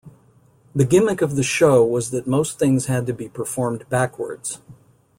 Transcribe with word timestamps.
The 0.73 0.83
gimmick 0.83 1.21
of 1.21 1.35
the 1.35 1.43
show 1.43 1.85
was 1.85 2.09
that 2.09 2.25
most 2.25 2.57
things 2.57 2.87
had 2.87 3.05
to 3.05 3.13
be 3.13 3.29
performed 3.29 3.87
backwards. 3.89 4.57